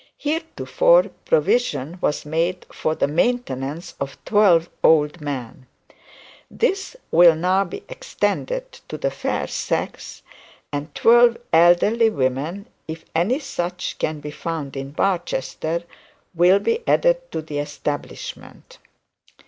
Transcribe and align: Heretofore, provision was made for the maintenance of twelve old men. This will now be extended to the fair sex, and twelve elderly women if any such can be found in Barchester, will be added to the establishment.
Heretofore, 0.17 1.09
provision 1.25 1.99
was 2.01 2.25
made 2.25 2.65
for 2.73 2.95
the 2.95 3.07
maintenance 3.07 3.93
of 3.99 4.17
twelve 4.25 4.67
old 4.83 5.21
men. 5.21 5.67
This 6.49 6.95
will 7.11 7.35
now 7.35 7.65
be 7.65 7.83
extended 7.87 8.71
to 8.87 8.97
the 8.97 9.11
fair 9.11 9.45
sex, 9.45 10.23
and 10.73 10.95
twelve 10.95 11.37
elderly 11.53 12.09
women 12.09 12.65
if 12.87 13.05
any 13.13 13.37
such 13.37 13.99
can 13.99 14.21
be 14.21 14.31
found 14.31 14.75
in 14.75 14.89
Barchester, 14.89 15.83
will 16.33 16.57
be 16.57 16.79
added 16.87 17.31
to 17.31 17.43
the 17.43 17.59
establishment. 17.59 18.79